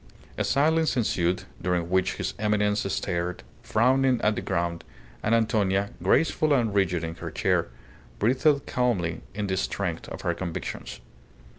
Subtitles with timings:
[0.35, 4.83] A silence ensued, during which his Eminence stared, frowning at the ground,
[5.21, 7.67] and Antonia, graceful and rigid in her chair,
[8.17, 11.01] breathed calmly in the strength of her convictions.